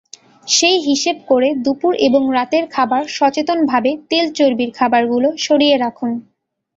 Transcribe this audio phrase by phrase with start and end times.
[0.47, 6.11] সেই হিসাব করে দুপুর এবং রাতের খাবার সচেতনভাবে তেল-চর্বির খাবারগুলো সরিয়ে রাখুন।